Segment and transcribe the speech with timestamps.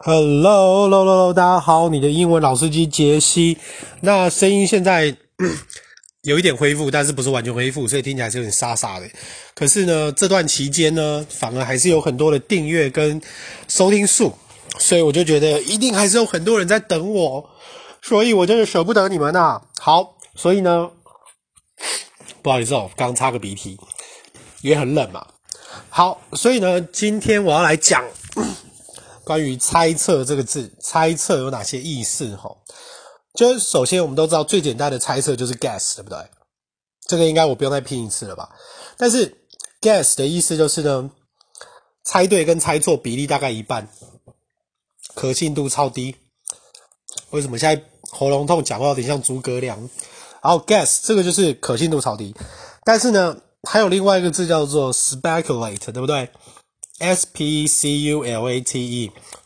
[0.00, 3.58] Hello，Hello，Hello，大家好，你的英文老司机杰西。
[4.00, 5.16] 那声音现在
[6.22, 9.06] 有一点恢复，但是不是完全恢复，所以听起来是有点沙沙的。
[9.56, 13.20] 可是呢，这段期间呢，反而还是有很多的订阅跟
[13.66, 14.32] 收听数，
[14.78, 17.50] 所以我就觉得一定还是有很多人在等我，
[18.00, 19.60] 所以我真的舍不得你们呐。
[19.80, 20.88] 好，所以呢，
[22.40, 23.76] 不好意思哦，刚擦个鼻涕，
[24.62, 25.26] 也很冷嘛。
[25.88, 28.04] 好，所以呢，今天我要来讲。
[29.28, 32.34] 关于猜测这个字，猜测有哪些意思？
[32.34, 32.50] 哈，
[33.34, 36.16] 就是首先我们都知道最简单的猜测就是 guess，对不对？
[37.06, 38.48] 这个应该我不用再拼一次了吧？
[38.96, 39.36] 但是
[39.82, 41.10] guess 的意思就是呢，
[42.04, 43.86] 猜对跟猜错比例大概一半，
[45.14, 46.16] 可信度超低。
[47.28, 49.78] 为什么现在喉咙痛，讲话有点像诸葛亮？
[50.42, 52.34] 然后 guess 这个就是可信度超低，
[52.82, 53.36] 但是呢，
[53.68, 56.30] 还有另外一个字叫做 speculate，对不对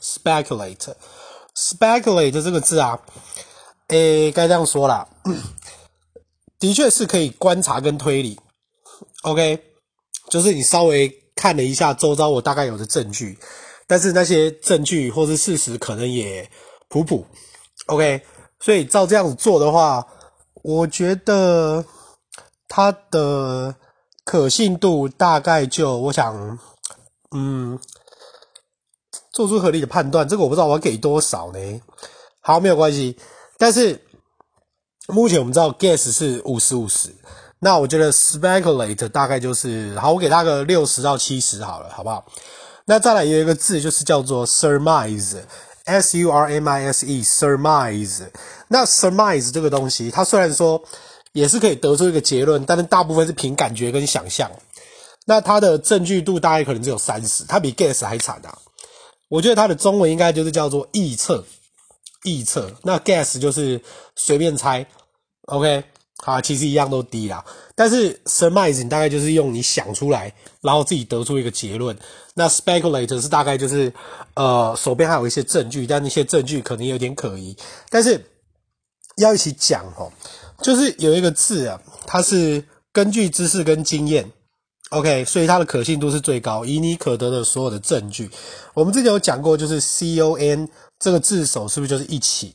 [0.01, 2.99] speculate，speculate，speculate 这个字啊，
[3.89, 5.07] 诶，该这样说啦，
[6.59, 8.41] 的确是可以观察跟推理
[9.23, 9.63] ，OK，
[10.31, 13.39] 就是你稍微看了一下周遭我大概有的证据，
[13.87, 16.51] 但是那些证据或是事实可能也
[16.89, 17.27] 普普
[17.87, 18.23] ，OK，
[18.61, 20.07] 所以照这样子做的话，
[20.63, 21.85] 我觉得
[22.67, 23.77] 它的
[24.25, 26.59] 可信度大概就我想。
[27.33, 27.79] 嗯，
[29.33, 31.81] 做出合理的判断，这个我不知道我要给多少呢？
[32.41, 33.17] 好，没有关系。
[33.59, 34.01] 但是
[35.09, 37.15] 目前我们知道 guess 是五十五十，
[37.61, 42.25] 那我觉得 speculate 大概就是好，我给他个六十到七十好了，好不好？
[42.85, 48.25] 那再来有一个字就是叫做 surmise，s u r m i s e，surmise。
[48.67, 50.83] 那 surmise 这个东西，它虽然说
[51.33, 54.51] 也是可以得出一个结论，但是大部分是凭感觉跟想象。
[55.27, 58.59] 那它的证据度大概可能只有三十，它比 guess 还惨啊！
[59.29, 61.45] 我觉得它的中文应该就是叫做臆测，
[62.25, 62.71] 臆测。
[62.83, 63.81] 那 guess 就是
[64.17, 64.85] 随便猜
[65.47, 65.85] ，OK，
[66.19, 67.45] 好，其实一样都低啦。
[67.77, 71.97] 但是 surmise 你大概就是用你想出来，然后自己得出一个结论。
[72.35, 73.93] 那 speculate 是大概就是
[74.35, 77.57] 呃手边还有一些证据，但那些证据可能有点可疑。
[77.91, 78.23] 但是
[79.19, 80.13] 要一起讲哦，
[80.63, 84.31] 就是有一个字啊，它是根据知识跟经验。
[84.93, 88.31] OK，所以它的可信度是最高，以你可得的所有的证据。
[88.75, 92.53] 我们之前有讲过，就是 con 这个字首是不是就是一起，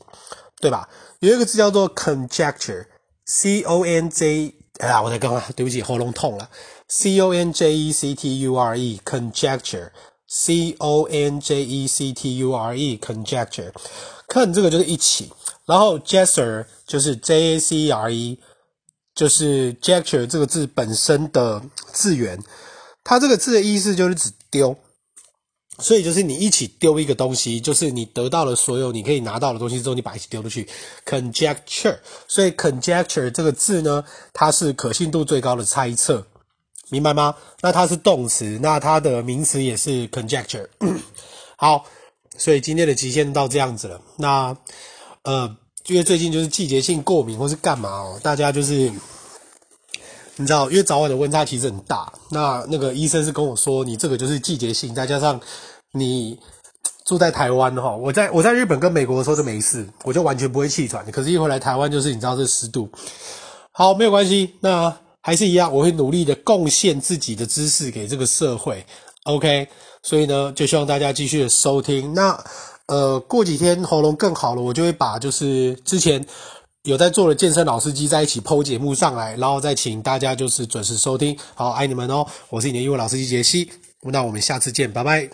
[0.61, 0.87] 对吧？
[1.19, 6.47] 有一个字叫做 conjecture，c o n j 哎呀，我在刚刚对不起，喉咙痛了
[6.87, 12.37] ，c o n j e c t u r e，conjecture，c o n j e c t
[12.37, 15.31] u r e，conjecture，con 这个就是一起，
[15.65, 18.37] 然后 jester 就是 j a c r e。
[19.17, 21.59] 就是 jecture 这个字本身的
[21.91, 22.39] 字源，
[23.03, 24.77] 它这个字的意思就是指丢，
[25.79, 30.69] 所以就是你一起丢一个东西，就是你得到了所有你可以拿到的东西之后，你把一起丢出去。
[31.03, 31.97] conjecture，
[32.27, 36.23] 所以 conjecture 这个字呢，它是可信度最高的猜测，
[36.91, 37.35] 明白吗？
[37.61, 40.67] 那它是动词，那它的名词也是 conjecture。
[41.57, 41.83] 好，
[42.37, 43.99] 所以今天的极限到这样子了。
[44.17, 44.55] 那
[45.23, 45.57] 呃。
[45.87, 48.91] 因为最近就是季节性过敏或是干嘛哦，大家就是
[50.35, 52.11] 你知道，因为早晚的温差其实很大。
[52.29, 55.39] 那那个医生是跟我说，你这个就是季节性，再加上
[55.93, 56.37] 你
[57.05, 61.09] 住在台湾哈，我在我在日本跟美国的时候就没事，我就完全不会气喘。
[61.09, 62.89] 可是，一回来台湾就是你知道这湿度。
[63.71, 68.85] 好，没有关系，那还是一样，我会努力的贡献自己的知识给这个社会。
[69.23, 69.69] OK，
[70.03, 72.13] 所以呢，就希望大家继续的收听。
[72.13, 72.43] 那。
[72.87, 76.25] 呃，过几天喉咙更好了，我就会把就是之前
[76.83, 81.37] 有在做的健身老司机在一起 PO 节目上来，然后再请大家就是准时收听。
[81.53, 83.69] 好，爱你们哦，我是你的英文老司机杰西，
[84.01, 85.25] 那我们下次见，拜拜。